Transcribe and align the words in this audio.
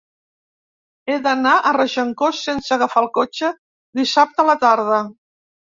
He 1.13 1.17
d'anar 1.27 1.51
a 1.57 1.75
Regencós 1.77 2.41
sense 2.49 2.75
agafar 2.79 3.05
el 3.07 3.13
cotxe 3.21 3.55
dissabte 4.03 4.47
a 4.47 4.53
la 4.53 4.63
tarda. 4.67 5.05